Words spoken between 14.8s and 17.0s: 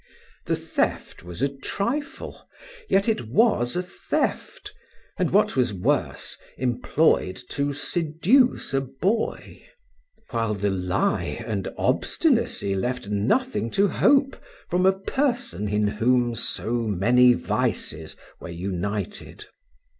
a person in whom so